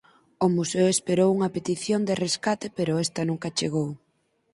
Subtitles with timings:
[0.45, 3.89] O museo esperou unha petición de rescate pero esta nunca chegou.